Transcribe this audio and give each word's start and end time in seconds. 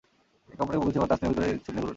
একে 0.53 0.63
অপরের 0.63 0.79
বুকে 0.79 0.91
ছুরি 0.95 0.99
মারতে 1.01 1.13
আস্তিনের 1.15 1.33
ভেতরে 1.39 1.47
ছুরি 1.65 1.75
নিয়ে 1.75 1.75
ঘুরবে 1.75 1.85
না। 1.87 1.89